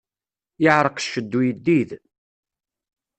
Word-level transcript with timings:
Yeɛṛeq 0.63 0.97
cced 1.01 1.31
uyeddid! 1.39 1.89